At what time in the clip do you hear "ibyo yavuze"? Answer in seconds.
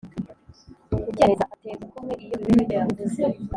2.63-3.19